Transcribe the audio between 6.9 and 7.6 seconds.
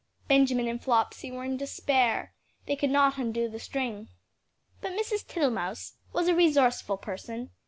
person.